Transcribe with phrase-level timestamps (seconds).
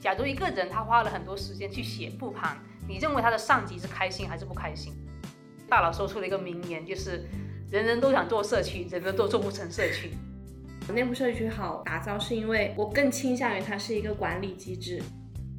[0.00, 4.94] 假如一个人他花了很多时间去写复盘，你认为他的上级是开心还是不开心？
[5.68, 7.28] 大佬说出了一个名言，就是
[7.70, 10.12] 人人都想做社区，人人都做不成社区。
[10.94, 15.02] 内部社区好打造，是因为我更倾向于它是一个管理机制。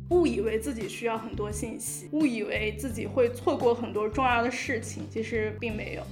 [0.09, 6.03] 误以为自己需要很多信息，误以为自己会错过很多重要的事情，其实并没有。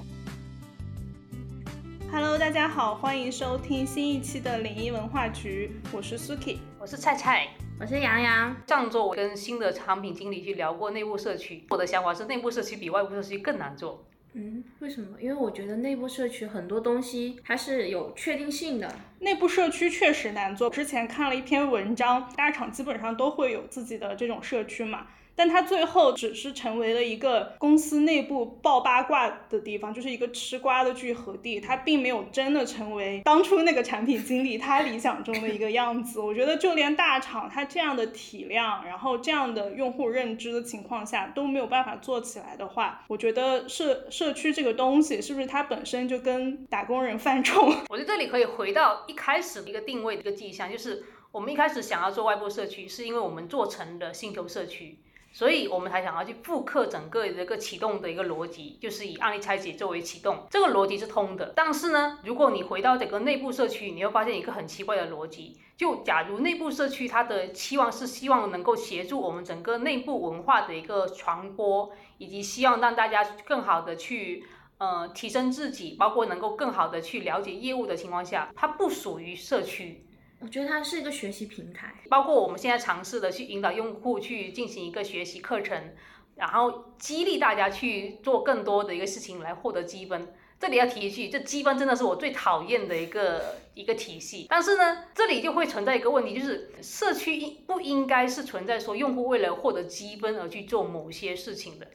[2.12, 7.48] Hello，大家好，欢迎收听新一期的灵异文化局，我是 Suki，我是菜菜，
[7.80, 8.56] 我是杨洋。
[8.66, 14.04] 上周我跟新的产品经理去聊过内部社区，我的想法是内部社区比外部社区更难做。
[14.34, 15.22] 嗯，为什么？
[15.22, 18.92] 因为我觉得内部社区很多东西还是有确定性的。
[19.20, 20.72] 内部社区确实难做。
[20.72, 25.06] 之前看了一篇文章，大厂基本上都会有自己的这种社区嘛。
[25.38, 31.62] 但它最后只是成为了一个公司内部爆八卦的地方，就是一个吃瓜的聚合地。
[31.62, 36.20] 它并没有真的成为当初那个产品经理他理想中的一个样子。
[36.20, 47.72] 我觉得就连大厂它这样的体量，然后这样的用户认知的情况下都没有办法做起来的话，我觉得社社区这个东西是不是它本身就跟打工人犯冲？
[47.90, 54.98] 我觉得这里可以回到一开始一个定位的一个迹象，就是我们一开始想要做外部社区，是因为我们做成了星球社区。
[55.32, 61.54] 所以我们才想要去复刻整个一个启动的一个逻辑，就是以案例拆解作为启动，这个逻辑是通的。
[61.56, 65.60] 但是呢，如果你回到整个内部社区，你会发现一个很奇怪的逻辑。
[65.76, 74.44] 就假如内部社区它的期望是希望能够协助我们整个内部文化的一个传播，以及希望让大家更好的去
[74.80, 80.04] 呃提升自己，包括能够更好的去了解业务的情况下，它不属于社区。
[80.40, 85.96] 我觉得它是一个学习平台，包括我们现在尝试的去引导用户去进行一个学习课程，
[86.36, 90.32] 然后激励大家去做更多的一个事情来获得积分。
[90.60, 94.46] 这里要提一句，这积分真的是我最讨厌的一个一个体系。
[94.50, 101.88] 但是呢，这里就会存在一个问题，就是社区应不应该是存在说用户为了获得积分而去做某些事情的？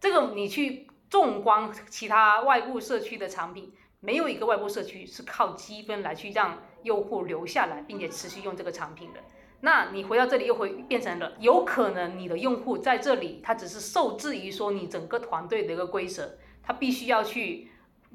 [0.00, 6.62] 这个你去纵观其他外部社区的产品，没有一个外部社区是靠积分来去让。
[6.82, 9.20] 用户留下来，并且持续用这个产品的，
[9.60, 17.68] 那你回到这里又会变成了，有可能你的用户在这里，他只是受制于说你整个团队的一个规则，他必须要去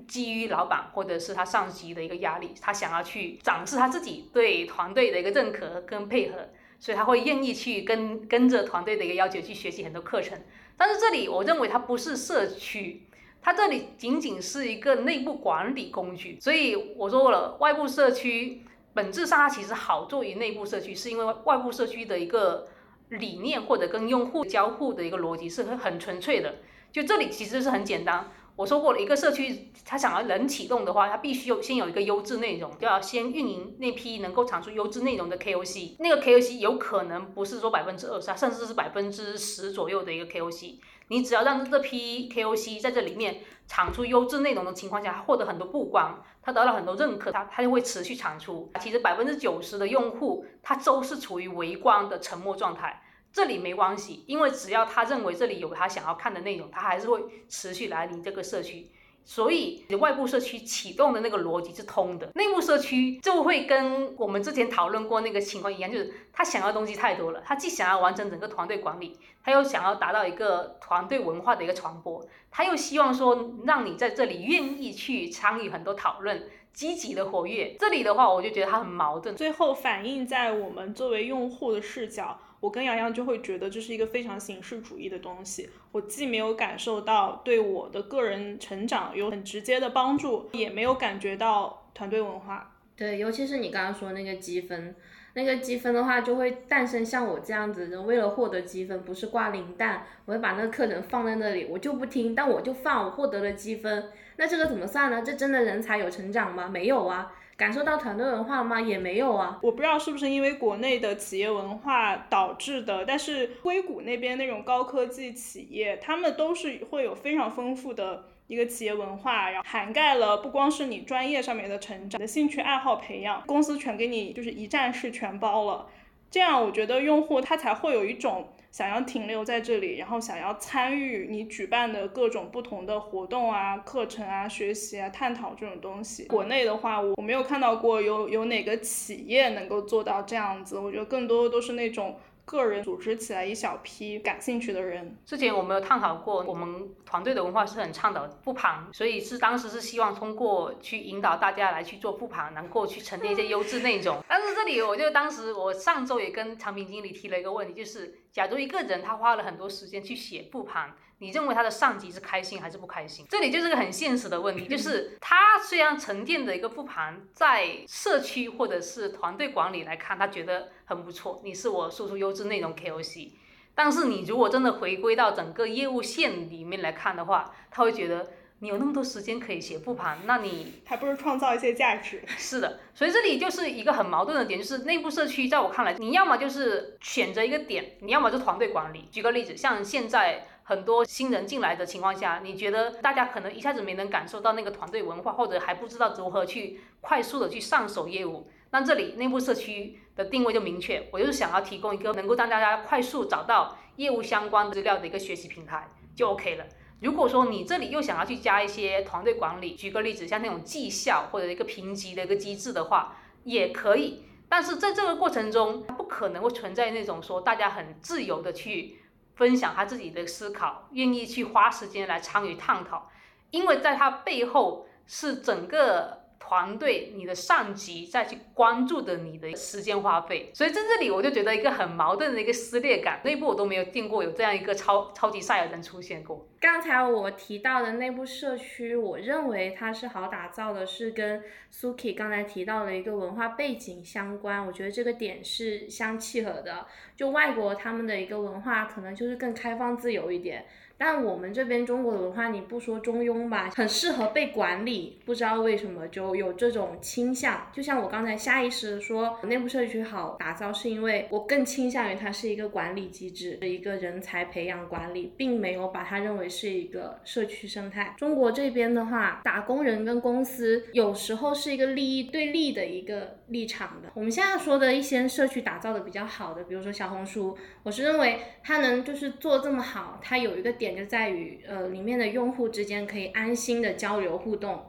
[0.08, 6.50] 基于老板或者是他上级的一个压力，他想要去展示他自己对团队的一个认可跟配合，
[6.80, 10.38] 所以他会愿意去跟跟着团队的一个要求去学习很多课程。
[10.78, 13.08] 但是这里我认为它不是社区。
[13.46, 22.68] 它这里仅仅是一个内部管理工具，所以我说过了，外部社区本质上它其实好做于内部社区，是因为外部社区的一个
[23.10, 26.56] 理念或者跟用户交互的一个逻辑是很很纯粹的。
[26.92, 40.78] 就这里其实是很简单，我说过了一个社区，它想要能启动的话，它必须有先有一个优质内容，就要先运营那批能够产出优质内容的 KOC，那个 KOC 有可能不是说百分之二十，甚至是百分之十左右的一个 KOC。
[41.08, 48.72] 你只要让这批 KOC 在这里面产出优质内容的情况下，获得很多曝光，他得到很多认可，他他就会持续产出。
[48.80, 58.92] 其实百分之九十的用户他都是处于围观的沉默状态，这里没关系，因为只要他认为这里有他想要看的内容，他还是会持续来你这个社区。
[59.26, 77.76] 所以外部社区启动的那个逻辑是通的，内部社区就会跟我们之前讨论过那个情况一样，就是他想要东西太多了，他既想要完成整个团队管理，他又想要达到一个团队文化的一个传播，他又希望说让你在这里愿意去参与很多讨论，积极的活跃。
[77.80, 82.40] 这里的话，我就觉得他很矛盾，最后反映在我们作为用户的视角。
[82.66, 92.76] 我跟洋洋就会觉得这是一个非常形式主义的东西，我既没有感受到对我的个人成长有很直接的帮助，也没有感觉到团队文化。
[92.96, 94.96] 对，尤其是你刚刚说那个积分，
[95.36, 105.22] 那个积分的话就会诞生像我这样子的，为了获得积分，不是挂零蛋，我会把那个课程放在那里，我就不听，但我就放，我获得了积分，那这个怎么算呢？
[105.24, 106.68] 这真的人才有成长吗？
[106.68, 107.32] 没有啊。
[107.58, 108.82] 感受到团队文化吗？
[108.82, 109.60] 也没有啊。
[109.62, 125.88] 我不知道是不是因为国内的企业文化导致的，但是硅谷那边那种高科技企业，他们都是会有非常丰富的一个企业文化，然后涵盖了不光是你专业上面的成长，你的兴趣爱好培养，公司全给你就是一站式全包了。
[126.30, 128.50] 这样我觉得用户他才会有一种。
[128.76, 136.26] 想要停留在这里，然后想要参与你举办的各种不同的活动啊、课程啊、学习啊、探讨这种东西。
[136.26, 140.78] 国内的话，我我没有看到过有有哪个企业能够做到这样子。
[140.78, 145.16] 我觉得更多都是那种个人组织起来一小批感兴趣的人。
[145.26, 154.22] 之前我们有探讨过，我们团队的文化是很倡导复盘，所以是当时是希望通过去引导大家来去做复盘，能够去沉淀一些优质内容。
[154.28, 160.94] 但是这里我就当时我上周也跟产品经理提了一个问题，就是假如一个人他花了很多时间去写复盘。
[161.20, 163.26] 你认为他的上级是开心还是不开心？
[163.30, 173.32] 这里就是个很现实的问题， 就是他虽然沉淀的一个复盘，在社区或者是团队管理来看，他觉得很不错，你是我输出优质内容 KOC。
[173.74, 178.34] 但是你如果真的回归到整个业务线里面来看的话，他会觉得
[178.66, 182.24] 你有那么多时间可以写复盘，那你还不如创造一些价值。
[182.36, 189.08] 是的，所以这里就是一个很矛盾的点，就是内部社区在我看来，你要么就是选择一个点，你要么就团队管理。
[189.12, 190.48] 举个例子，像现在。
[190.68, 198.50] 很多新人进来的情况下，你觉得大家可能一下子没能感受到那个团队文化，或者还不知道如何去快速的去上手业务。
[198.72, 206.66] 那这里内部社区的定位就明确，我就是想要提供一个能够让大家快速找到业务相关资料的一个学习平台，就 OK 了。
[207.02, 214.24] 如果说你这里又想要去加一些团队管理，举个例子，像那种绩效或者一个评级的一个机制的话，也可以。
[214.50, 219.00] 但是在这个过程中，不可能会存在那种说大家很自由的去。
[219.36, 223.12] 分享他自己的思考，愿意去花时间来参与探讨，
[223.52, 226.25] 因为在他背后是整个。
[226.48, 233.20] 团队，你的上级再去关注的你的时间花费，所以在这里我就觉得一个很矛盾的一个撕裂感。
[233.24, 236.48] 内部我都没有见过有这样一个超超级赛亚人出现过。
[236.60, 241.44] 刚才我提到的内部社区，我认为它是好打造的，是跟
[241.74, 244.66] Suki 刚才提到的一个文化背景相关。
[244.66, 246.86] 我觉得这个点是相契合的。
[247.16, 250.66] 就外国他们的一个文化可能就是更开放自由一点。
[250.98, 255.20] 但我们这边中国的文化，你不说中庸吧，很适合被管理。
[255.26, 257.68] 不知道为什么就有这种倾向。
[257.74, 268.16] 就像我刚才下意识说内部社区好打造，是因为我更倾向于它是一个管理机制，一个人才培养管理，并没有把它认为是一个社区生态。
[268.18, 274.10] 中国这边的话，打工人跟公司有时候是一个利益对立的一个立场的。
[274.14, 280.85] 我们现在说的一些社区打造的比较好的，比如说小红书，我是认为它能就是做这么好，它有一个点。
[280.86, 284.80] 点就在于，呃，里面的用户之间可以安心的交流互动，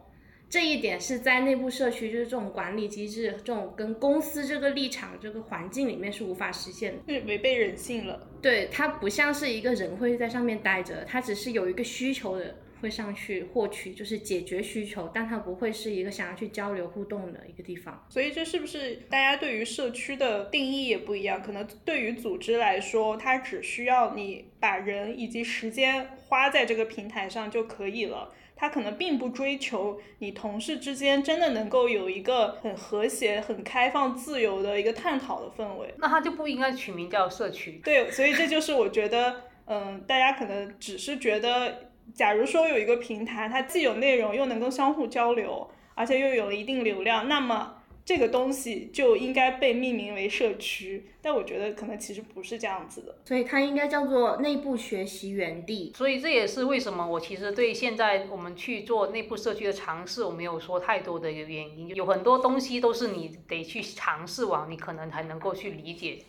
[0.50, 8.28] 这一点是在内部社区，就是这种管理机制，这种跟公司这个立场、这个环境里面是无法实现的，是违背人性了。
[8.42, 12.54] 对，它不像是一个人会在上面待着，它只是有一个需求的。
[12.86, 18.06] 会上去获取，就是解决需求，但它不会是一个想要去交流互动的一个地方。
[18.08, 21.42] 所以这是不是大家对于社区的定义也不一样？
[21.42, 28.32] 可能对于组织来说，它只需要你把人以及时间花在这个平台上就可以了。
[28.54, 35.92] 它可能并不追求你同事之间真的能够有一个很和谐、很开放、自由的一个探讨的氛围。
[35.98, 37.80] 那它就不应该取名叫社区。
[37.82, 41.85] 对，所以这就是我觉得，嗯，大家可能只是觉得。
[42.14, 51.10] 假如说有一个平台，它既有内容，又能够相互交流，而且又有了一定流量，那么这个东西就应该被命名为社区。
[51.20, 55.92] 但我觉得可能其实不是这样子的，所以它应该叫做内部学习园地。
[55.96, 61.88] 所以这也是为什么我其实对现在我们去做内部社区的尝试，我没有说太多的一个原因。
[61.88, 66.20] 有很多东西都是你得去尝试完，你可能才能够去理解。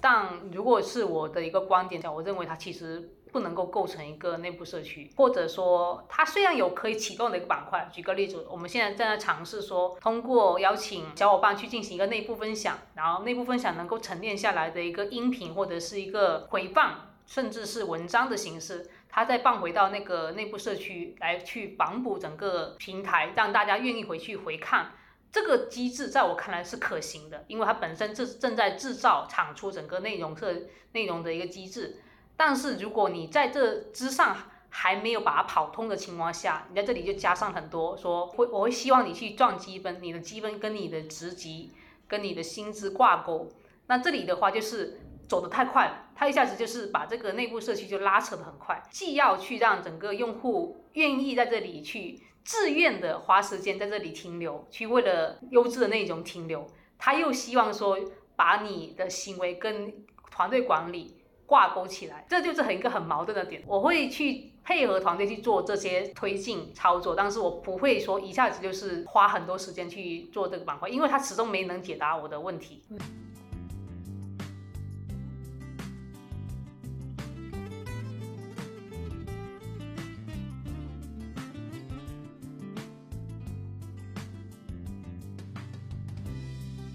[0.00, 3.08] 但如果是我的一个观点讲，我认为它其实。
[3.32, 7.88] 不能够构成一个内部社区，或者说它虽然有可以启动的一个板块。
[7.90, 24.92] 举个例子，我们现在正在尝试说，通过邀请小伙伴去进行一个内部分享，然后内部分享能够沉淀下来的一个音频或者是一个回放，甚至是文章的形式，它再放回到那个内部社区来去绑补整个平台，让大家愿意回去回看。
[25.32, 30.52] 这个机制在我看来是可行的，因为它本身正正在制造产出整个内容特
[30.92, 32.02] 内容的一个机制。
[32.44, 34.36] 但是如果你在这之上
[34.68, 41.72] 还没有把它跑通的情况下，你在这里就加上很多说会，我会希望你去赚积分，你的积分跟你的职级
[42.08, 43.48] 跟你的薪资挂钩。
[43.86, 56.66] 那这里的话就是走得太快了，他一下子就是把这个内部社区就拉扯得很快，既要去让整个用户愿意在这里去自愿的花时间在这里停留，去为了优质的内容停留，
[56.98, 57.96] 他又希望说
[58.34, 59.94] 把你的行为跟
[60.32, 61.21] 团队管理。
[61.46, 63.62] 挂钩起来，这就是很一个很矛盾的点。
[63.66, 72.82] 我会去配合团队去做这些推进操作，但是我不会说一下子就是花很多时间去做这个板块，因为它始终没能解答我的问题。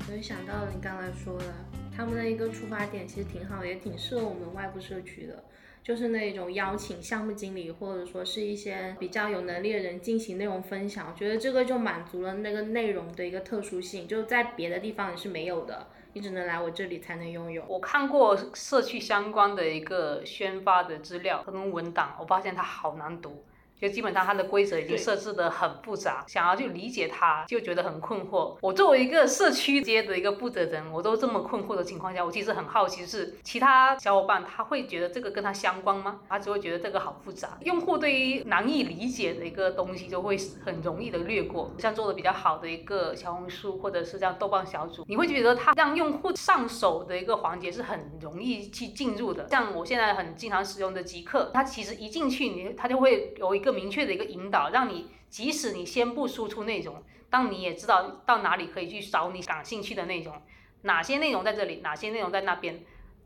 [0.10, 1.67] 我就想到你刚才说的。
[1.98, 5.44] 他们的一个出发点其实挺好，也挺适合我们外部社区的。
[5.82, 17.66] 就是那种邀请项目经理或者说是一些比较有能力的人进行内容分享，我觉得这个就满足了那个内容的一个特殊性，就在别的地方你是没有的，你只能来我这里才能拥有。
[17.68, 23.44] 我看过社区相关的一个宣发的资料和文档，我发现它好难读。
[23.80, 28.58] 就基本上它的规则已经设置的很复杂，想要去理解它就觉得很困惑。
[28.62, 36.22] 我作为一个社区街的一个负责人，我都这么困惑的情况下，我其实很好奇是其他小伙伴他会觉得这个跟他相关吗？
[36.28, 37.58] 他只会觉得这个好复杂。
[37.62, 41.72] 用户对于难以理解的一个东西就会很容易的略过。
[41.78, 49.48] 像做的比较好的一个小红书或者是像豆瓣小组，你会觉得它让用户上手的一个环节是很容易去进入的。
[49.50, 53.67] 像我现在很经常使用的极客，它其实一进去你它就会有一个。
[53.68, 60.42] 一个明确的一个引导，让你即使你先不输出内容，当你也知道到哪里可以去找你感兴趣的内容，
[60.84, 62.82] 哪些内容在这里，哪些内容在那边，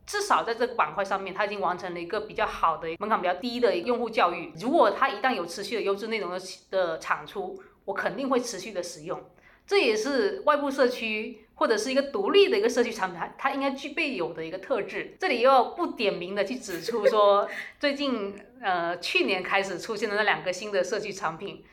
[0.08, 4.52] 至少在这个板块上面，它已经完成了一个比较好的门槛比较低的用户教育。
[4.60, 9.24] 如果它一旦有持续的优质内容的的产出，我肯定会持续的使用。
[9.68, 15.16] 这也是外部社区或者是一个独立的一个社区产品，它它应该具备有的一个特质。
[15.20, 17.48] 这里又不点名的去指出说，
[17.80, 21.64] 最近呃去年开始出现的那两个新的社区产品，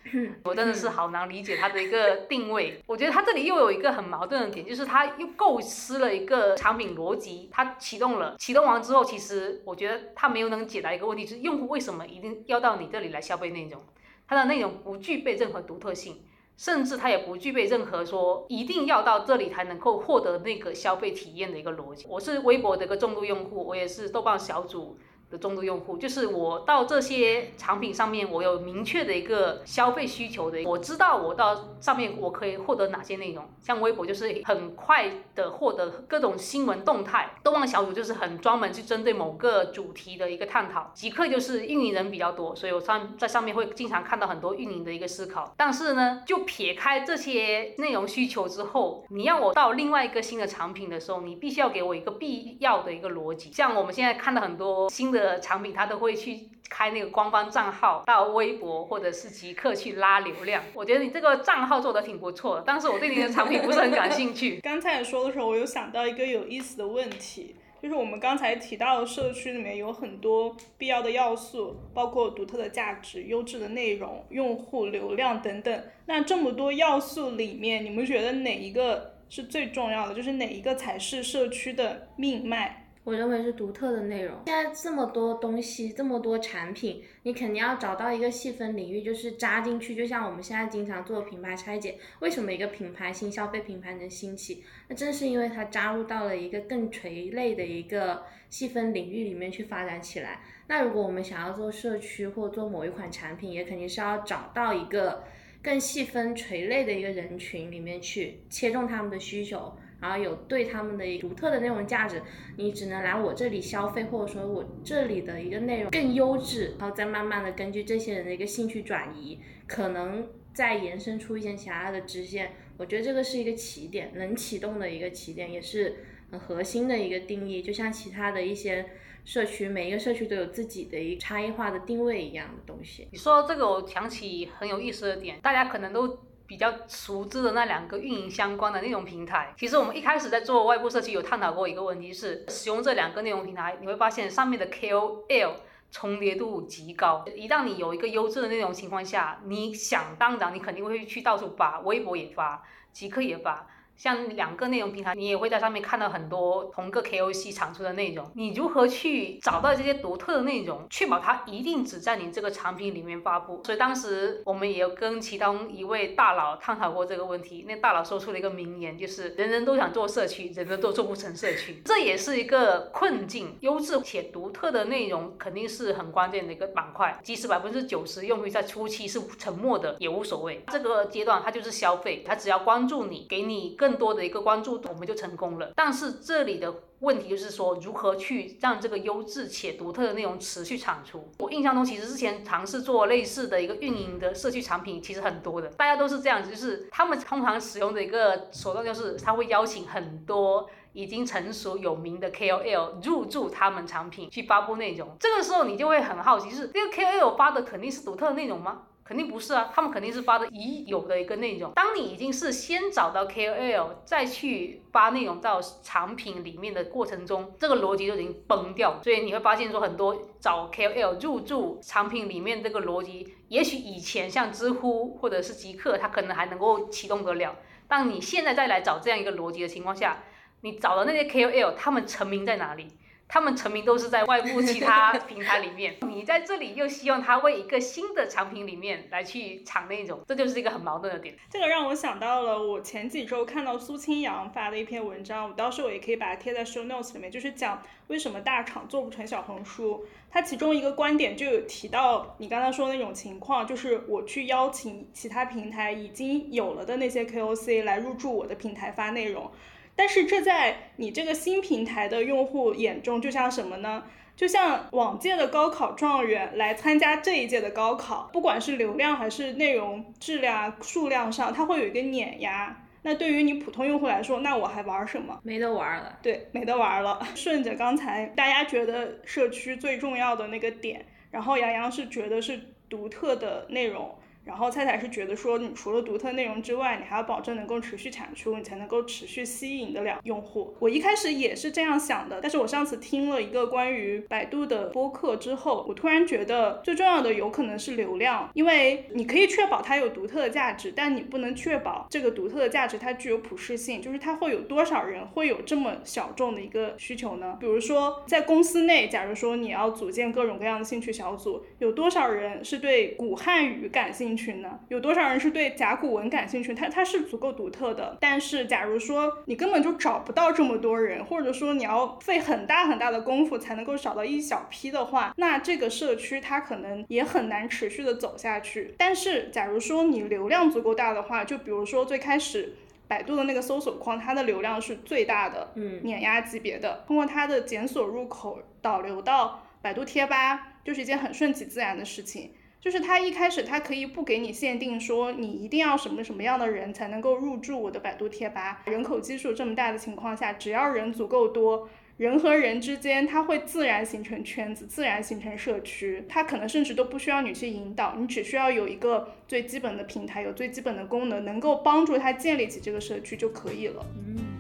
[0.43, 2.79] 我真的是好难理解它的一个定位。
[2.85, 13.83] 我觉得它这里又有一个很矛盾的点，就是它又构思了一个产品逻辑，它启动了，启动完之后，其实我觉得它没有能解答一个问题，就是用户为什么一定要到你这里来消费内容？
[14.29, 16.21] 它的内容不具备任何独特性。
[16.59, 22.05] 甚至它也不具备任何说一定要到这里才能够获得那个消费体验的一个逻辑。
[22.09, 24.99] 我是微博的一个重度用户，我也是豆瓣小组。
[25.31, 33.45] 的重度用户，就是我到这些产品上面，我有明确的一个消费需求的，我知道我到上面我可以获得哪些内容。
[33.61, 45.53] 像微博就是很快的获得各种新闻动态，动漫小组就是很专门去针对某个主题的一个探讨，极客就是运营人比较多，所以我上在上面会经常看到很多运营的一个思考。
[45.59, 53.53] 但是呢，就撇开这些内容需求之后，你要我到另外一个新的产品的时候，你必须要给我一个必要的一个逻辑。
[53.53, 55.18] 像我们现在看到很多新的。
[55.19, 60.63] 的产品，他都会去开那个官方账号到微博或者是极客去拉流量。
[60.75, 64.61] 我觉得你这个账号做的挺不错的，但是我对你的产品不是很感兴趣。
[64.65, 75.83] 刚才说的时候，我有想到一个有意思的问题，就是我们刚才提到的社区里面有很多必要的要素，包括独特的价值、优质的内容、用户流量等等。
[76.07, 80.15] 那这么多要素里面，你们觉得哪一个是最重要的？
[80.15, 82.85] 就是哪一个才是社区的命脉？
[83.09, 84.37] 我认为是独特的内容。
[84.45, 89.97] 现在这么多东西，这么多产品，你肯定要找到一个细分领域，就是扎进去。
[89.97, 94.63] 就像我们现在经常做品牌拆解，为什么一个品牌新消费品牌能兴起？
[94.89, 100.43] 那正是因为它扎入到了一个更垂类的一个细分领域里面去发展起来。
[100.67, 105.25] 那如果我们想要做社区或做某一款产品，也肯定是要找到一个
[105.63, 109.75] 更细分垂类的一个人群里面去切中他们的需求。
[110.01, 112.23] 然后有对他们的独特的内容价值，
[112.57, 122.53] 你只能来我这里消费，或者说我这里的一个内容更优质，然后再慢慢的根据这些人的一个兴趣转移，可能再延伸出一些其他的支线。
[122.77, 125.97] 我觉得这个是一个起点，能启动的一个起点，也是
[126.31, 127.61] 很核心的一个定义。
[127.61, 128.87] 就像其他的一些
[129.25, 133.09] 社区，每一个社区都有自己的一个差异化的定位一样的东西。
[133.11, 136.21] 你说这个，我想起很有意思的点，大家可能都。
[136.49, 145.53] 比较熟知的那两个运营相关的内容平台，其实我们一开始在做外部社区有探讨过一个问题，是使用这两个内容平台，你会发现上面的 KOL
[145.91, 147.23] 重叠度极高。
[147.37, 153.67] 一旦你有一个优质的内容情况下，你想当然你肯定会去到处发，微博也发，极客也发。
[153.99, 158.31] 像两个内容平台，你也会在上面看到很多同个 KOC 产出的内容。
[158.37, 163.61] 你如何去找到这些独特的内容，确保它一定只在你这个产品里面发布？
[163.65, 167.65] 所以当时我们也有跟其中一位大佬探讨过这个问题。
[167.67, 173.57] 那大佬说出了一个名言，就是人人都想做社区，人人都做不成社区，这也是一个困境。
[173.63, 177.19] 优质且独特的内容肯定是很关键的一个板块。
[177.25, 180.63] 即使百分之九十用户在初期是沉默的，也无所谓。
[180.69, 183.88] 这个阶段它就是消费，它只要关注你，给你更。
[183.89, 185.73] 更多的一个关注度，我们就成功了。
[185.75, 191.27] 但是这里的问题就是说，如何去让这个优质且独特的内容持续产出？
[191.39, 205.17] 我印象中，其实之前尝试做类似的一个运营的社区产品，其实很多的，大家都是这样子，就是他们通常使用的一个手段，就是他会邀请很多已经成熟有名的 KOL 入驻他们产品去发布内容。
[205.19, 208.83] 这个时候你就会很好奇，是这个 KOL 发的肯定是独特的内容吗？
[209.09, 211.73] 肯定不是啊，他们肯定是发的已有的一个内容。
[211.73, 219.01] 当你已经是先找到 KOL，再去发内容到产品里面的过程中，这个逻辑就已经崩掉。
[219.03, 227.57] 所以你会发现说，很多找 KOL 入驻产品里面这个逻辑，也许以前像知乎或者是极客，它可能还能够启动得了。
[227.89, 230.23] 但你现在再来找这样一个逻辑的情况下，
[230.61, 232.89] 你找的那些 KOL，他们成名在哪里？
[233.29, 241.37] 他们成名都是在外部其他 平台里面，你在这里又希望他为一个新的产品里面来去抢那种，这就是一个很矛盾的点。
[241.51, 250.07] 这个让我想到了我前几周看到苏清扬发的一篇文章，我到时候也可以把它贴在 show notes 里面，就是讲为什么大厂做不成小红书。
[250.31, 259.51] 他其中一个观点就有提到你刚才说那种情况，就是我去邀请其他平台已经有了的那些 KOC 来入驻我的平台发内容。
[259.99, 264.05] 但是这在你这个新平台的用户眼中，就像什么呢？
[264.37, 272.85] 就像往届的高考状元来参加这一届的高考，不管是流量还是内容质量、数量上，它会有一个碾压。
[273.03, 275.41] 那对于你普通用户来说，那我还玩什么？
[275.43, 276.17] 没得玩了。
[276.23, 277.19] 对，没得玩了。
[277.35, 284.17] 顺着刚才大家觉得社区最重要的那个点，然后杨洋是觉得是独特的内容。
[284.49, 290.75] 然后菜菜是觉得说，你除了独特内容之外，你还要保证能够持续产出，你才能够持续吸引得了用户。
[290.79, 307.59] 我一开始也是这样想的，但是我上次听了一个关于百度的播客之后，我突然觉得最重要的有可能是流量，因为你可以确保它有独特的价值，但你不能确保这个独特的价值它具有普适性，就是它会有多少人会有这么小众的一个需求呢？
[307.61, 314.38] 比如说在公司内，假如说你要组建各种各样的兴趣小组，有多少人是对古汉语感兴趣？
[314.39, 314.79] 群呢？
[314.87, 316.73] 有多少人是对甲骨文感兴趣？
[316.73, 318.17] 它它是足够独特的。
[318.21, 328.95] 但是，假如说你根本就找不到这么多人，或者说你要费很大很大的功夫才能够找到一小批的话，那这个社区它可能也很难持续的走下去。
[328.97, 332.77] 但是，假如说你流量足够大的话，就比如说最开始
[333.09, 342.53] 百度的那个搜索框，它的流量是最大的，嗯，碾压级别的，通过它的检索入口导流到百度贴吧，就是一件很顺其自然的事情。
[342.81, 364.07] 就是他一开始他可以不给你限定说你一定要什么什么样的人才能够入驻我的百度贴吧，人口基数这么大的情况下，只要人足够多，人和人之间它会自然形成圈子，自然形成社区，它可能甚至都不需要你去引导，你只需要有一个最基本的平台，有最基本的功能，能够帮助他建立起这个社区就可以了。
[364.17, 364.58] 嗯。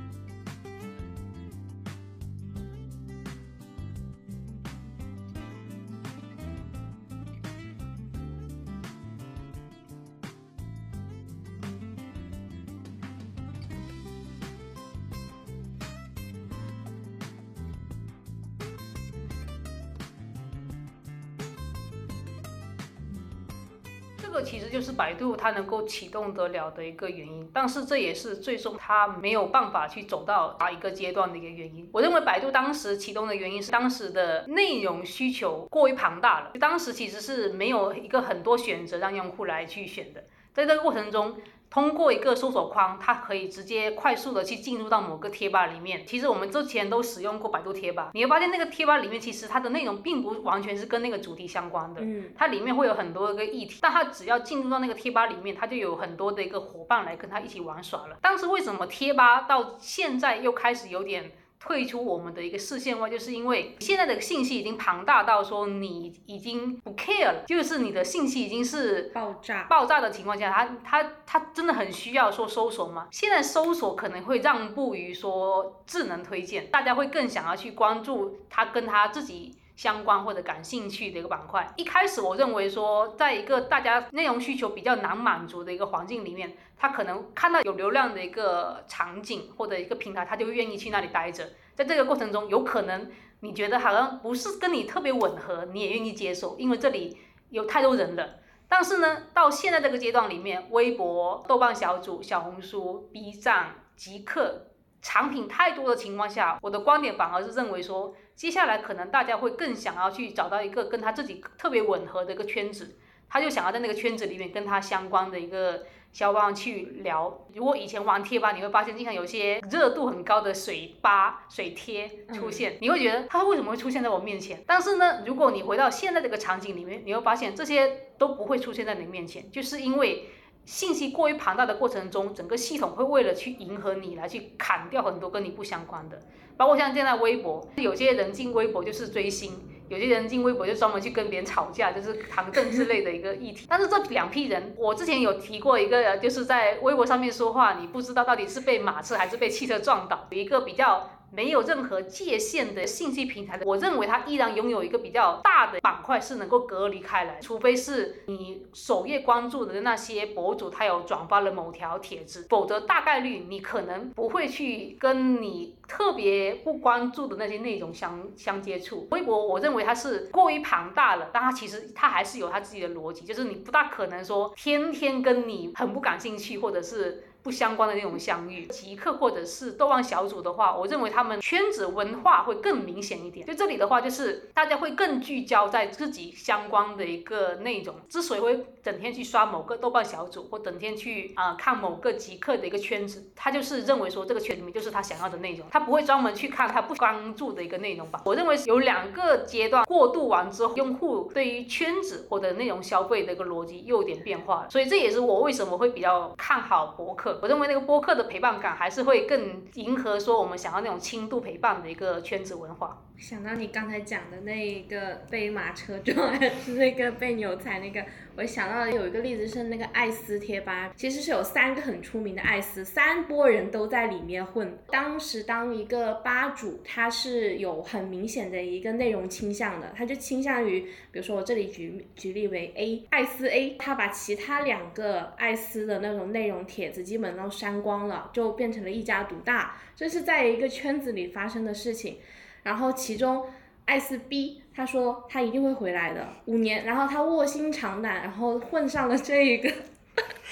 [25.48, 31.88] 它能够启动得了的一个原因，但是这也是最终它没有办法去走到哪一个阶段的一个原因。
[31.90, 41.34] 我认为百度当时启动的原因是当时的内容需求过于庞大了，当时其实是没有一个很多选择让用户来去选的，在这个过程中。
[41.70, 46.06] 通过一个搜索框，它可以直接快速的去进入到某个贴吧里面。
[46.06, 58.16] 其实我们之前都使用过百度贴吧，你会发现那个贴吧里面其实它的内容并不完全是跟那个主题相关的，嗯，它里面会有很多个议题，但它只要进入到那个贴吧里面，它就有很多的一个伙伴来跟他一起玩耍了。
[58.22, 61.32] 但是为什么贴吧到现在又开始有点？
[61.60, 73.08] 退出我们的一个视线外，就是因为现在的信息已经庞大到说你已经不 care 了，就是你的信息已经是爆炸爆炸的情况下，他他他真的很需要说搜索吗？
[73.10, 79.56] 现在搜索可能会让步于说智能推荐，大家会更想要去关注他跟他自己。
[79.78, 81.72] 相关或者感兴趣的一个板块。
[81.76, 91.48] 一开始我认为说，在一个大家内容需求比较难满足的一个环境里面，他可能看到有流量的一个场景或者一个平台，他就愿意去那里待着。
[91.76, 97.16] 在这个过程中，有可能你觉得好像不是跟你特别吻合，你也愿意接受，因为这里
[97.50, 98.40] 有太多人了。
[98.66, 104.67] 但是呢，到现在这个阶段里面，微博、豆瓣小组、小红书、B 站、极客。
[105.00, 112.96] 产品太多的情况下，我的观点反而是认为说，接下来可能大家会更想要去找到一个跟他自己特别吻合的一个圈子，
[113.28, 117.46] 他就想要在那个圈子里面跟他相关的一个小伙伴去聊。
[117.54, 124.64] 如果以前玩贴吧，你会发现经常有些热度很高的水吧、水贴出现，你会觉得他为什么会出现在我面前？
[124.66, 130.30] 但是呢，如果你回到现在这个场景里面，你会发现这些都不会出现在你面前，就是因为。
[130.68, 136.20] 信息过于庞大的过程中，整个系统会为了去迎合你来去砍掉很多跟你不相关的，
[136.58, 143.64] 包括像现在微博，有些人进微博就是追星，有些人进微博就专门去跟别人吵架，就是谈政治类的一个议题。
[143.66, 151.08] 但是这两批人，我之前有提过一个，就是在微博上面说话，你不知道到底是被马车还是被汽车撞倒，有一个比较。
[151.30, 169.06] 没有任何界限的信息平台的，我认为它依然拥有一个比较大的板块是能够隔离开来，除非是你首页关注的那些博主他有转发了某条帖子，否则大概率你可能不会去跟你特别不关注的那些内容相相接触。
[169.10, 177.24] 微博我认为它是过于庞大了，但它其实它还是有它自己的逻辑，就是你不大可能说天天跟你很不感兴趣或者是。
[177.48, 183.46] 不相关的那种相遇，极客或者是豆瓣小组的话，我认为他们圈子文化会更明显一点。
[183.46, 187.94] 就这里的话，就是大家会更聚焦在自己相关的一个内容。
[188.06, 198.20] 之所以会整天去刷某个豆瓣小组，或整天去啊看某个极客的一个圈子，他就是认为说这个圈里面就是他想要的内容，他不会专门去看他不关注的一个内容吧。
[198.26, 207.37] 我认为有两个阶段过渡完之后，用户对于圈子或者内容消费的一个逻辑又有点变化，所以这也是我为什么会比较看好博客。
[207.40, 213.07] 我认为那个播客的陪伴感还是会更迎合说我们想要那种轻度陪伴的一个圈子文化。
[213.18, 218.04] 想到你刚才讲的那一个被马车撞，还 是那个被牛踩那个，
[218.36, 224.78] 我想到有一个例子是那个艾斯贴吧，其实是有三个很出名的艾斯，三波人都在里面混。
[224.86, 242.18] 当时当一个吧主，他是有很明显的一个内容倾向的，他就倾向于，比如说我这里举举例为 A 艾斯 A，他把其他两个艾斯的那种内容帖子基本都删光了，就变成了一家独大，这是在一个圈子里发生的事情。
[242.62, 243.46] 然后其中
[243.86, 249.72] 艾斯 B 他说他一定会回来的五年，然后他卧薪尝胆，然后混上了这一个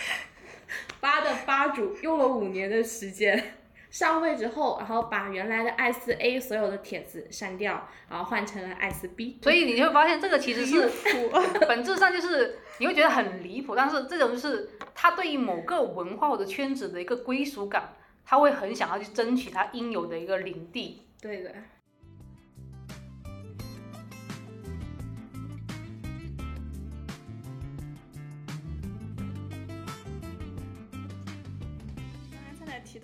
[1.01, 3.55] 吧的吧主，用了五年的时间
[3.91, 9.39] 上位之后，然后把原来的艾斯 A 所有的帖子删掉，然后换成了艾斯 B。
[9.43, 10.91] 所以你会发现这个其实是
[11.69, 21.03] 本质上就是你会觉得很离谱，但是这种就是他对于某个文化或者圈子的一个归属感，他会很想要去争取他应有的一个领地。
[21.21, 21.55] 对的。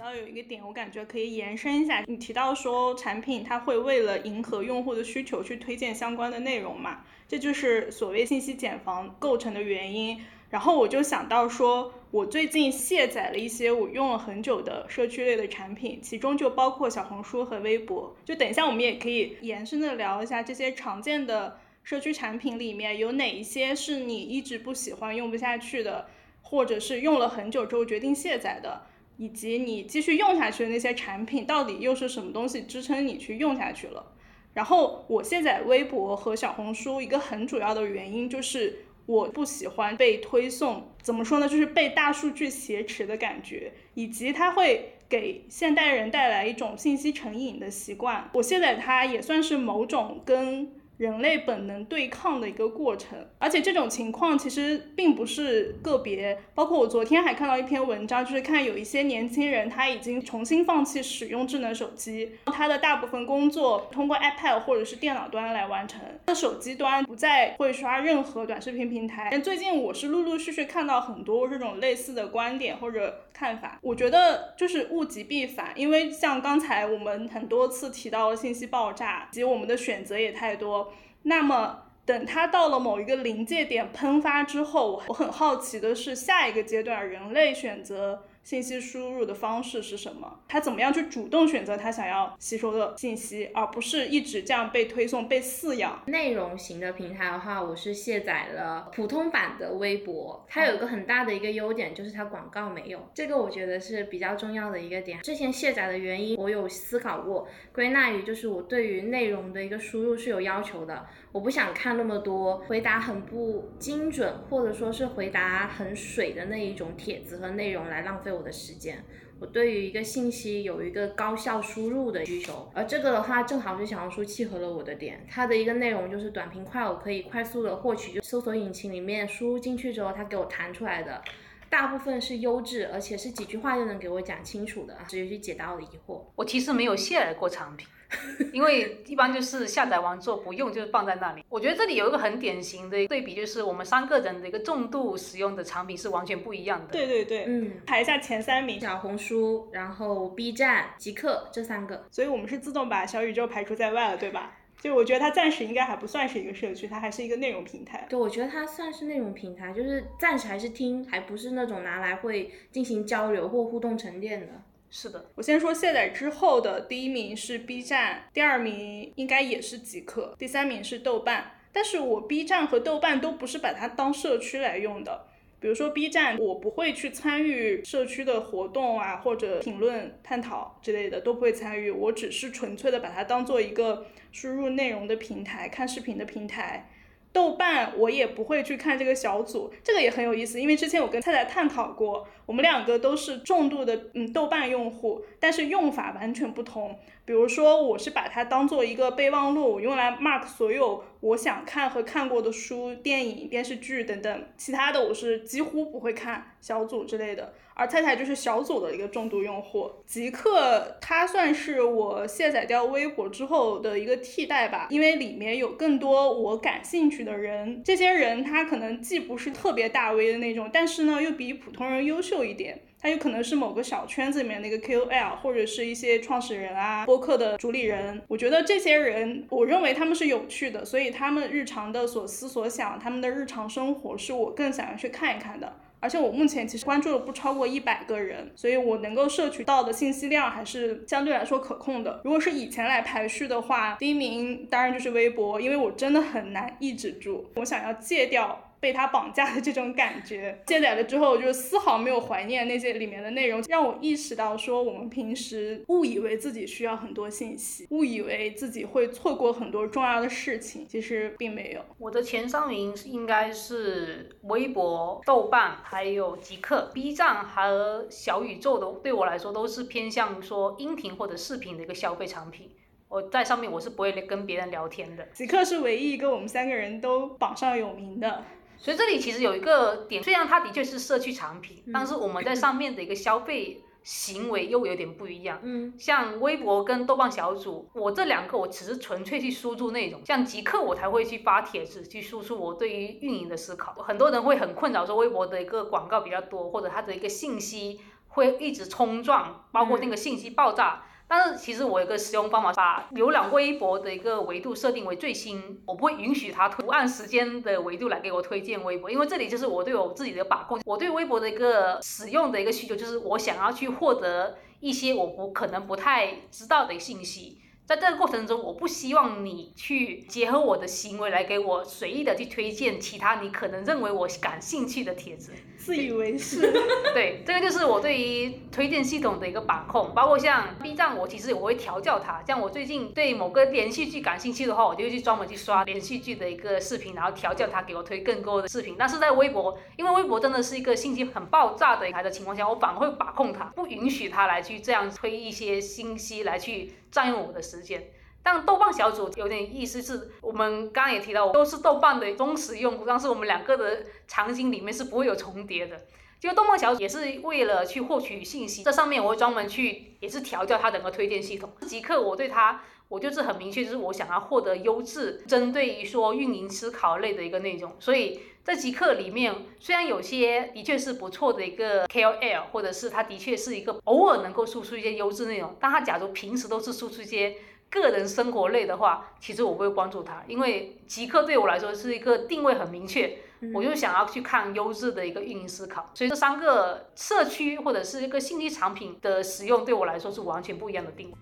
[0.03, 2.03] 到有一个点，我感觉可以延伸一下。
[2.09, 7.05] 你提到说产品它会为了迎合用户的需求去推荐相关的内容嘛？
[7.29, 10.21] 这就是所谓信息茧房构成的原因。
[10.51, 18.17] 然后我就想到说，我最近卸载了一些我用了很久的社区类的产品，其中就包括小红书和微博。
[18.25, 26.09] 就等一下我们也可以延伸的聊一下这些常见的社区产品里面有哪一些是你一直不喜欢、用不下去的，
[26.43, 28.83] 或者是用了很久之后决定卸载的。
[29.23, 34.05] 以及你继续用下去的那些产品，到底又是什么东西支撑你去用下去了？
[34.53, 41.49] 然后我卸载微博和小红书一个很主要的原因就是我不喜欢被推送，怎么说呢？
[41.49, 48.29] 就是被大数据挟持的感觉，以及它会给现代人带来一种信息成瘾的习惯。
[48.35, 50.82] 我卸载它也算是某种跟。
[50.99, 69.29] 人类本能对抗的一个过程，而且这种情况其实并不是个别，包括我昨天还看到一篇文章，就是看有一些年轻人他已经重新放弃使用智能手机，他的大部分工作通过 iPad 或者是电脑端来完成，那手机端不再会刷任何短视频平台。
[69.33, 80.92] 但最近我是陆陆续续看到很多这种类似的观点或者看法，我觉得就是物极必反，因为像刚才我们很多次提到的信息爆炸，以及我们的选择也太多。
[81.25, 88.25] 那么，等它到了某一个临界点喷发之后，我很好奇的是，下一个阶段人类选择。
[88.43, 90.41] 信息输入的方式是什么？
[90.49, 96.03] 他怎么样去主动选择他想要吸收的信息，而不是一直这样被推送、被饲养？
[96.07, 100.45] 内容型的平台的话，我是卸载了普通版的微博。
[100.49, 105.21] 它有一个很大的一个优点，就是它广告没有，这个我觉得是比较重要的一个点。
[105.23, 111.07] 之前卸载的原因，我有思考过，归纳于就是我对于内容的一个输入是有要求的。
[111.33, 119.03] 我不想看那么多回答很不精准，或者说是回答很水的那一种帖子和内容来浪费我的时间。
[119.41, 125.27] 我对于一个信息有一个高效输入的需求，而这个的话正好是小红书契合了我的点。
[125.29, 131.23] 它的一个内容就是短平快，我可以快速的获取，就搜索引擎里面输入进去之后，它给我弹出来的。
[131.71, 136.21] 大部分是优质，而且是几句话就能给我讲清楚的，直接去解答我的疑惑。
[136.37, 137.89] 我其实没有卸载过产品，
[138.53, 141.45] 因为一般就是下载完之后不用，就是放在那里。
[141.49, 146.93] 我觉得这里有一个很典型的对比，就是我们三个人的一个重度使用的产品是完全不一样的。
[146.93, 152.07] 对对对，嗯，排一下前三名：小红书，然后 B 站、极客这三个。
[152.11, 154.59] 所以我们是自动把小宇宙排除在外了，对吧？
[154.81, 158.05] 就我觉得它暂时应该还不算是一个社区，它还是一个内容平台。
[158.11, 164.49] 对，我觉得它算是内容平台，就是暂时还是听，还不是那种拿来会进行交流或互动沉淀的。
[164.95, 171.53] 是的，我先说卸载之后的第一名是 B 站，第二名应该也是极客，第三名是豆瓣。
[171.73, 175.25] 但是我 B 站和豆瓣都不是把它当社区来用的。
[175.59, 181.91] 比如说 B 站，我不会去参与社区的活动啊，或者评论、探讨之类的都不会参与。
[181.91, 186.91] 我只是纯粹的把它当做一个输入内容的平台、看视频的平台。
[187.33, 196.99] 豆瓣我也不会去看这个小组，这个也很有意思，因为之前我跟菜菜探讨过，我们两个都是重度的嗯豆瓣用户，但是用法完全不同。
[197.25, 204.45] 比如说，我是把它当做一个备忘录，用来 mark 所有我想看和看过的书、电影、电视剧等等。
[204.57, 207.55] 其他的我是几乎不会看小组之类的。
[207.75, 209.91] 而菜菜就是小组的一个重度用户。
[210.05, 217.83] 极客它算是我卸载掉微博之后的一个替代吧，因为里面有更多我感兴趣的人。
[217.83, 222.81] 这些人他可能既不是特别大 V 的那种，但是呢又比普通人优秀一点。
[223.01, 228.23] 他有可能是某个小圈子里面的一个 KOL，或者是一些创始人啊、播客的主理人。
[228.29, 235.73] 我觉得这些人，我认为他们是有趣的，所以他们日常的所思所想，他们的日常生活是我更想要去看一看的。
[235.99, 242.21] 而且我目前其实关注了不超过一百个人，所以我能够摄取到的信息量还是相对来说可控的。
[242.25, 248.72] 如果是以前来排序的话，第一名当然就是微博，因为我真的很难抑制住，我想要戒掉。
[248.83, 261.81] 被他绑架的这种感觉，卸载了之后，就丝毫没有怀念那些里面的内容，让我意识到说，我们平时误以为自己需要很多信息，误以为自己会错过很多重要的事情，其实并没有。
[261.97, 272.73] 我的前三名应该是微博、豆瓣，还有极客、B 站和小宇宙的，对我来说都是偏向说音频或者视频的一个消费产品。
[273.09, 275.29] 我在上面我是不会跟别人聊天的。
[275.35, 278.43] 极客是唯一一个我们三个人都榜上有名的。
[278.83, 285.61] 所以这里其实有一个点，虽然它的确是社区产品，但是我们在上面的一个消费行为又有点不一样。
[285.63, 293.95] 嗯，像微博跟豆瓣小组，我这两个我只是纯粹去输出内容，像极客我才会去发帖子去输出我对于运营的思考。
[294.03, 301.05] 很多人会很困扰说微博的一个广告比较多，或者它的一个信息会一直冲撞，包括那个信息爆炸。
[301.29, 310.81] 但是其实我有个使用方法，把浏览微博的一个维度设定为最新，我不会允许它不按时间的维度来给我推荐微博，因为这里就是我对我自己的把控。
[310.85, 317.59] 我对微博的一个使用的一个需求，就是我想要去获得一些我不可能不太知道的信息。
[317.85, 325.53] 在这个过程中，我不希望你去结合我的行为来给我随意的去推荐其他你可能认为我感兴趣的帖子，
[325.85, 326.73] 自以为是。
[327.13, 330.15] 对，这个就是我对于推荐系统的一个把控。
[330.15, 332.43] 包括像 B 站，我其实我会调教它。
[332.47, 338.95] 像我最近对某个连续剧感兴趣的话，我就会去专门去刷连续剧的一个视频，然后调教它给我推更多的视频。
[338.99, 346.93] 但是在微博，因为微博真的是一个信息很爆炸的一台的情况下，我反而会把控它，不允许它来去这样推一些信息来去。
[347.13, 348.03] 占用我的时间，
[348.43, 356.01] 但豆瓣小组有点意思，是我们刚刚也提到，都是豆瓣的忠实用户，但是我们两个的场景里面是不会有重叠的。
[356.41, 361.71] 就豆瓣小组也是为了去获取信息，这上面我会专门去也是调教它整个推荐系统。
[361.87, 368.41] 极客我对它，我就是很明确，就是我想要获得优质，针对于说运营思考类的一个内容，所以。
[368.65, 377.57] 在极客里面，虽然有些的确是不错的一个 KOL，或者是他的确是一个偶尔能够输出一些优质内容，但他假如平时都是输出一些
[378.01, 383.39] 个人生活类的话，其实我不会关注它，因为极客对我来说是一个定位很明确，
[383.75, 391.35] 我就想要去看优质的一个运营思考，所以这三个社区或者是一个信息产品的使用对我来说是完全不一样的定位。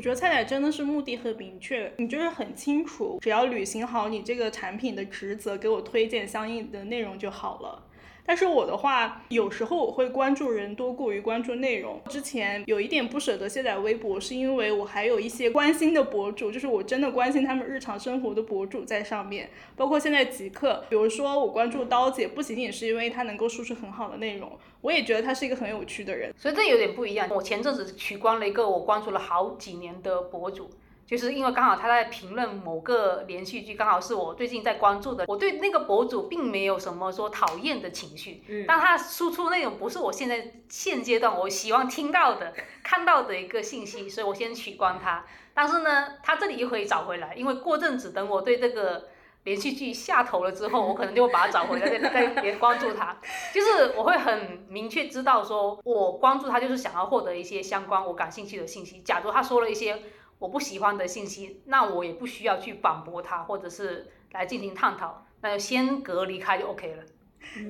[0.00, 7.82] 我觉得菜菜真的是目的很明确，你就是很清楚，只要履行好你这个产品的职责，给我推荐相应的内容就好了。
[8.24, 12.00] 但是我的话，有时候我会关注人多过于关注内容。
[12.08, 19.50] 之前有一点不舍得卸载微博，是因为我还有一些关心的博主，就是我真的关心他们日常生活的博主在上面。
[19.74, 26.32] 包括现在极客，比如说我关注刀姐，不仅仅是因为她能够输出很好的内容，我也觉得她是一个很有趣的人。
[26.36, 27.28] 所以这有点不一样。
[27.30, 30.70] 我前阵子取关了一个我关注了好几年的博主。
[31.10, 35.24] 就是因为刚好他在评论某个连续剧，刚好是我最近在关注的。
[35.26, 45.24] 我对那个博主并没有什么说讨厌的情绪，嗯，但他输出内容不是我现在现阶段我希望听到的、看到的一个信息，所以我先取关他。
[45.52, 49.08] 但是呢，他这里又可以找回来，因为过阵子等我对这个
[49.42, 53.16] 连续剧下头了之后，我可能就会把它找回来，再再也关注他。
[53.52, 59.00] 就是我会很明确知道说，我关注他就是想要获得一些相关我感兴趣的信息。
[59.00, 60.00] 假如他说了一些
[60.40, 67.04] 我不喜欢的信息，那我也不需要去反驳他，或者是来进行探讨，那就先隔离开就 OK 了。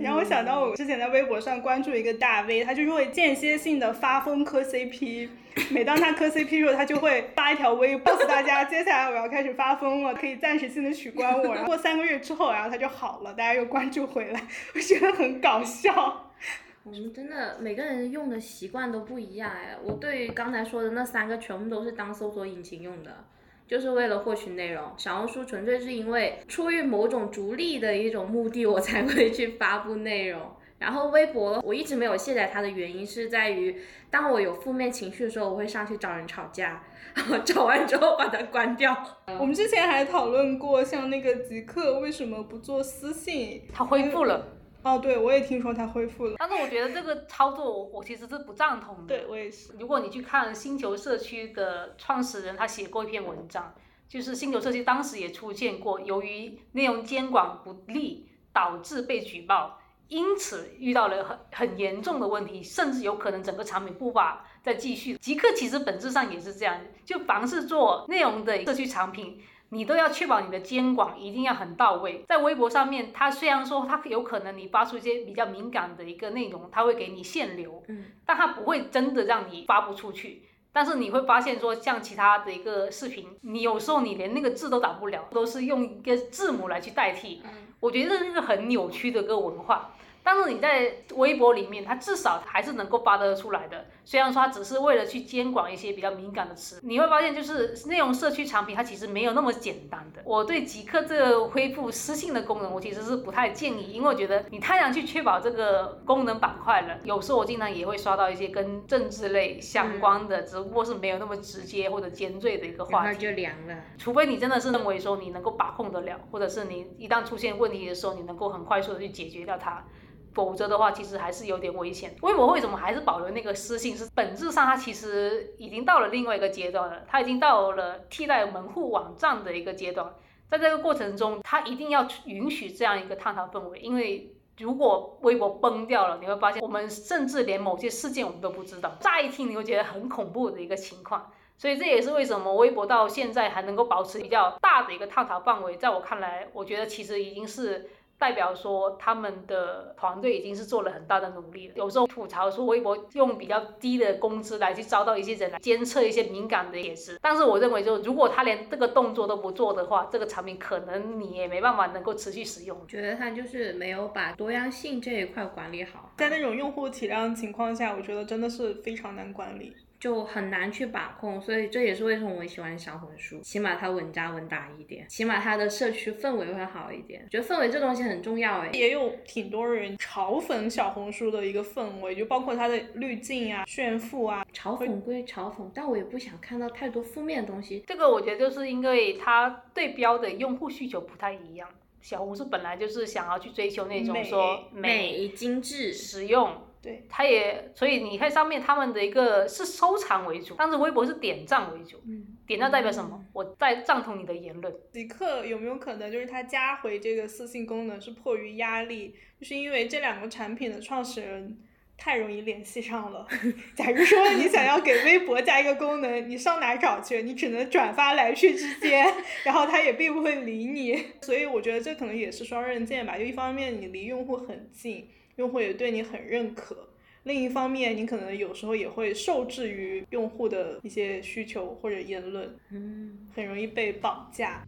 [0.01, 5.29] 让我想到我之前在微博上关注一个大 V，他就是会间歇性的发疯磕 CP，
[5.71, 14.41] 每当他磕 CP 时候，他就会发一条微博告诉大家，接下来我要开始发疯了，可以暂时性的取关我，然后过三个月之后，然后他就好了，大家又关注回来，
[14.75, 16.33] 我觉得很搞笑。
[16.83, 23.25] 我们真的每个人用的习惯都不一样哎，我对于刚才说的那三个全部都是当搜索引擎用的。
[23.69, 30.41] 就是为了获取内容，小红书纯粹是因为出于某种逐利的一种目的，我才会去发布内容。
[30.81, 33.77] 然后微博，我一直没有卸载它的原因是在于，
[34.11, 36.83] 当我有负面情绪的时候，我会上去找人吵架，
[37.15, 38.97] 然后吵完之后把它关掉。
[39.39, 44.60] 我们之前还讨论过，像那个极客为什么不做私信，他恢复了。
[44.83, 49.19] 哦，对，我也听说他恢复了，但是我觉得这个操作我我其实是不赞同的。
[49.19, 49.75] 对我也是。
[49.79, 53.75] 如果你去看星球社区的创始人，他写过一篇文章，
[54.09, 65.19] 就是星球社区当时也出现过，由于内容监管不力，导致被举报，因此遇到了很很严重的问题，甚至有可能整个产品不法再继续。
[65.19, 69.43] 极客其实本质上也是这样，就凡是做内容的社区产品。
[69.71, 72.25] 你都要确保你的监管一定要很到位。
[72.29, 80.43] 在微博上面，它虽然说它有可能你发出一些比较敏感的一个内容，它会给你限流，嗯，但它不会真的让你发不出去。
[80.73, 87.43] 但是你会发现说，像其他的一个视频，你有时候你连那个字都打不了，都是用一个字母来去代替。
[87.45, 89.93] 嗯，我觉得这是一个很扭曲的一个文化。
[90.23, 93.87] 但是你在微博里面，它至少还是能够发得出来的。
[94.05, 100.23] 虽然说它只是为了去监管一些比较敏感的词，你会发现就是内容社区产品，它其实没有那么简单的。
[100.25, 106.99] 我对极客这个恢复私信的功能，我其实是不太建议，因为我觉得你太想去确保这个功能板块了。
[107.05, 113.09] 有时候我经常也会刷到一些跟政治类相关的，只不过是没有那么直接或者尖锐的一个话题。
[113.09, 113.77] 那就凉了。
[113.99, 119.85] 除非你真的是认为说你能够把控得了，或者是你一旦出现问题的时候，你能够很快速的去解决掉它。
[120.33, 122.15] 否则的话，其实还是有点危险。
[122.23, 123.97] 微博为什么还是保留那个私信？
[123.97, 130.15] 是本质上它其实已经到了另外一个阶段了，它已经到了替代门户网站的一个阶段。
[130.49, 138.97] 在这个过程中，它一定要允许这样一个探讨氛围，因为如果微博崩掉了，你会发现我们甚至连某些事件我们都不知道。
[139.01, 145.77] 乍一听你会觉得很恐怖的一个情况，所以这也是为什么微博到现在还能够保持比较大的一个探讨范围。
[145.77, 147.91] 在我看来，我觉得其实已经是。
[148.21, 151.75] 代表说他们的团队已经是做了很大的努力了。
[151.75, 162.87] 有时候吐槽说微博用比较低的工资来去招到一些人来监测一些敏感的帖子，但是我认为就如果他连这个动作都不做的话，这个产品可能你也没办法能够持续使用。
[162.87, 169.75] 觉得他就是没有把多样性这一块管理好，在那种用户体量情况下，我觉得真的是非常难管理。
[170.01, 177.29] 就很难去把控，所以这也是为什么我喜欢小红书，起码它稳扎稳打一点，起码它的社区氛围会好一点。
[177.31, 184.45] 觉得氛围这东西很重要哎，也有挺多人嘲讽小红书的一个氛围，就包括它的滤镜啊、炫富啊。
[184.55, 187.85] 嘲讽归嘲讽，但我也不想看到太多负面的东西。
[187.87, 191.69] 这个我觉得就是因为它对标的用户需求不太一样。
[192.01, 196.57] 小红书本来就是想要去追求那种说美、精致、实用。
[196.83, 202.01] 对，他也，所以你看上面他们的一个是收藏为主，但是微博是点赞为主。
[202.07, 203.23] 嗯，点赞代表什么？
[203.35, 204.75] 我在赞同你的言论。
[204.91, 211.59] 极客有没有可能就是他加回这个私信功能是迫于压力，就是因为这两个产品的创始人
[212.01, 213.27] 太容易联系上了。
[213.77, 217.23] 假如说你想要给微博加一个功能，你上哪找去？
[217.23, 219.07] 你只能转发来去之间，
[219.45, 220.99] 然后他也并不会理你。
[221.21, 225.07] 所以我觉得这可能也是双刃剑吧，就一方面你离用户很近。
[225.37, 226.89] 用户也对你很认可，
[227.23, 234.63] 另一方面，你可能有时候也会受制于用户的一些需求或者言论，嗯，很容易被绑架。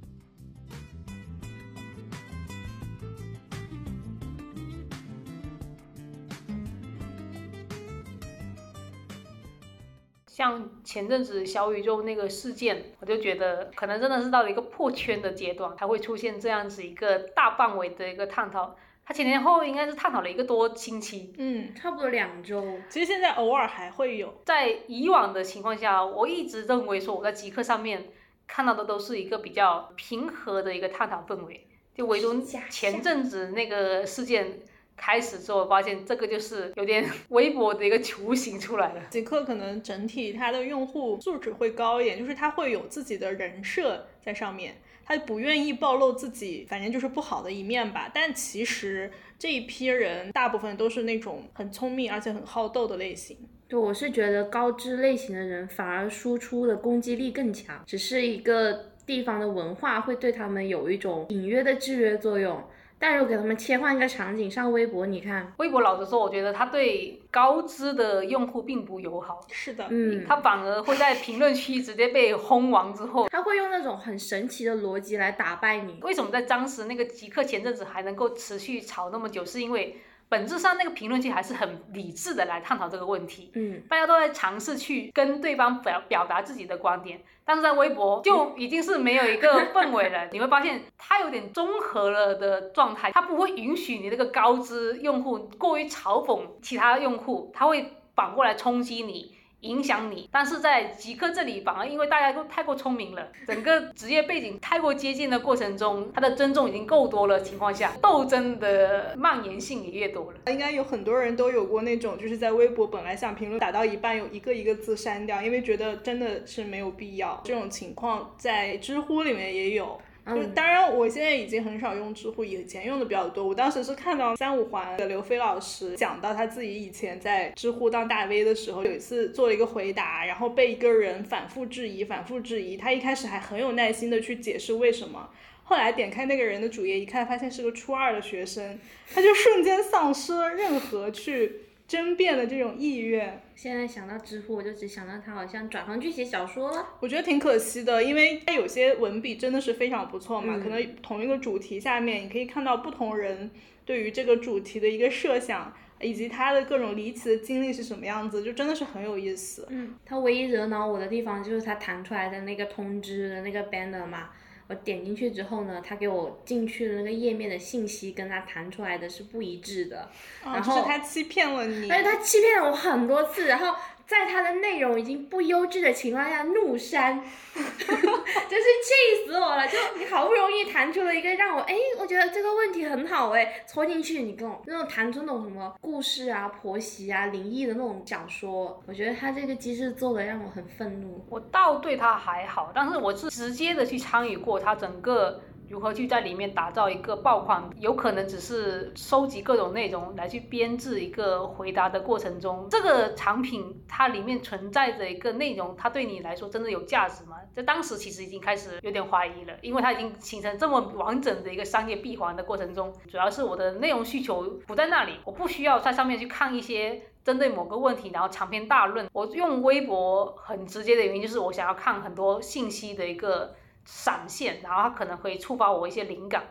[10.43, 18.75] 像前阵子小宇宙那个事件，我就觉得可能真的是到了一个破圈的阶段，才会出现这样子一个大范围的一个探讨。
[19.05, 22.65] 他前前后后应该是探讨了一个多星期，嗯，差不多两周。
[22.89, 28.09] 其实现在偶尔还会有，在以往的情况下，我一直认为说我在极客上面
[28.49, 34.61] 看到的都是一个比较平和的一个探讨氛围，就唯独前阵子那个事件
[35.05, 39.03] 开始之后，发现这个就是有点 微博的一个雏形出来了。
[39.11, 44.77] 极客可能整体它的用户素质会高一点，就是它会有自己的人设在上面。
[45.05, 48.09] 他不愿意暴露自己，反正就是不好的一面吧。
[48.15, 53.37] 但其实这一批人大部分都是那种很聪明而且很好斗的类型。
[53.67, 62.63] 对，我是觉得高知类型的人反而输出的攻击力更强，只是一个地方的文化会对他们有一种隐约的制约作用。
[63.03, 69.45] 但如果给他们切换一个场景，上微博，你看，微博老实说，我觉得他对高知的用户并不友好。
[69.51, 75.99] 是的，嗯，他反而会在评论区直接被轰完之后，他会用那种很神奇的逻辑来打败你。
[76.03, 79.45] 为什么在当时那个极客前阵子还能够持续炒那么久？
[79.45, 79.97] 是因为
[80.33, 83.51] 本质上那个评论区还是很理智的来探讨这个问题。
[83.55, 90.29] 嗯，大家都在尝试去跟对方表表达自己的观点，但是在微博就已经是没有一个氛围了。
[90.33, 99.37] 你会发现它有点综合了的状态，它不会允许你那个高知用户过于嘲讽其他用户，它会反过来冲击你。
[99.63, 110.39] 影响你，但是在极客这里反而因为大家都太过聪明了， 整个职业背景太过接近的过程中，他的尊重已经够多了情况下，斗争的蔓延性也越多了。
[110.53, 117.41] 应该有很多人都有过那种，就是在微博本来想评论打到一半，有一个一个字删掉，因为觉得真的是没有必要。
[117.45, 120.01] 这种情况在知乎里面也有。
[120.25, 123.45] 就当然，我现在已经很少用知乎，以前用的比较多。
[123.45, 132.77] 我当时是看到三五环的刘飞老师讲到他自己以前在知乎当大 V 的时候，有一次做了一个回答，然后被一个人反复质疑，反复质疑。
[132.77, 135.29] 他一开始还很有耐心的去解释为什么，
[135.65, 138.79] 后来点开那个人的主页一看，发现是个初二的学生，
[139.13, 141.63] 他就瞬间丧失了任何去
[141.93, 143.43] 争辩的这种意愿。
[143.55, 146.87] 现在想到知乎，我就只想到他好像转行去写小说了。
[147.01, 150.57] 我觉得挺可惜的，因为他有些文笔真的是非常不错嘛。
[150.57, 153.51] 嗯可能同一个主题下面，你可以看到不同人
[153.85, 155.71] 对于这个主题的一个设想，
[156.01, 159.67] 以及他的各种离奇的经历是什么样子，就真的是很有意思。
[159.69, 164.31] 嗯，他唯一惹恼我的地方就是他弹出来的那个通知的那个 banner 嘛。
[164.73, 170.09] 我点进去之后呢，他给我进去的那个页面的信息跟他弹出来的是不一致的，
[170.43, 171.91] 啊然后就是他欺骗了你。
[171.91, 173.79] 而且他欺骗了我很多次，然后
[174.13, 177.19] 在他的内容已经不优质的情况下怒删，
[177.55, 179.67] 真是气死我了！
[179.67, 191.25] 就你好不容易弹出了一个让我哎，我觉得这个问题很好哎，戳进去你跟我那种弹出那种什么故事啊、婆媳啊、灵异的那种小说，我觉得他这个机制做的让我很愤怒。
[191.31, 195.41] 我倒对他还好，但是我是直接的去参与过他整个
[195.73, 207.39] 如何去在里面打造一个爆款，有可能只是收集各种内容来去编制一个回答的过程中，这个产品它里面存在着一个内容，它对你来说真的有价值吗？
[207.57, 219.09] 在当时其实已经开始有点怀疑了，因为它已经形成这么完整的一个商业闭环的过程中，主要是我的内容需求不在那里，我不需要在上面去看一些针对某个问题，然后长篇大论。
[219.15, 223.55] 我用微博很直接的原因就是我想要看很多信息的一个
[223.85, 226.45] 闪现，然后它可能会触发我一些灵感，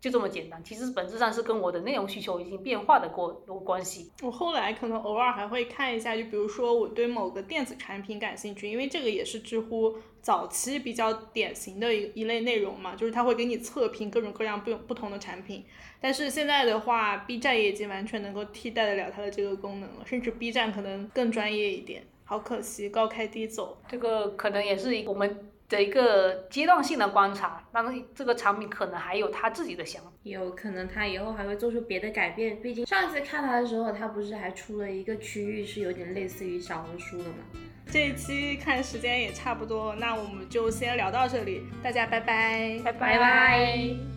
[0.00, 0.62] 就这么简单。
[0.62, 4.10] 其实本质上是跟我的内容需求已经变化的过有关系。
[4.22, 15.64] 我后来可能偶尔还会看一下，就比如说我对某个电子产品感兴趣，因为这个也是知乎早期比较典型的一一类内容嘛，就是它会给你测评各种各样不不同的产品。
[16.00, 22.04] 但是现在的话，B 站也已经完全能够替代得了它的这个功能了，甚至 B 站可能更专业一点。
[22.26, 23.78] 好可惜，高开低走。
[23.86, 30.10] 这个可能也是我们的一个阶段性的观察，但是这个产品可能还有他自己的想法。
[30.22, 37.60] 有可能他以后还会做出别的改变，毕竟上一次看他的时候，他不是还出了一个区域是有点类似于小红书的嘛？
[37.86, 44.13] 这一期看时间也差不多，那我们就先聊到这里，大家拜拜，拜拜拜。